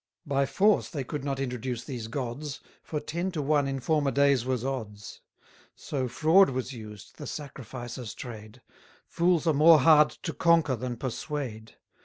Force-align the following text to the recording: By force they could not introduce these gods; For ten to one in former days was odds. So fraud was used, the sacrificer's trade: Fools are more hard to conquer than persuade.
By 0.25 0.47
force 0.47 0.89
they 0.89 1.03
could 1.03 1.23
not 1.23 1.39
introduce 1.39 1.83
these 1.83 2.07
gods; 2.07 2.59
For 2.81 2.99
ten 2.99 3.29
to 3.33 3.41
one 3.43 3.67
in 3.67 3.79
former 3.79 4.09
days 4.09 4.45
was 4.47 4.65
odds. 4.65 5.21
So 5.75 6.07
fraud 6.07 6.49
was 6.49 6.73
used, 6.73 7.17
the 7.19 7.27
sacrificer's 7.27 8.15
trade: 8.15 8.63
Fools 9.05 9.45
are 9.45 9.53
more 9.53 9.81
hard 9.81 10.09
to 10.23 10.33
conquer 10.33 10.75
than 10.75 10.97
persuade. 10.97 11.75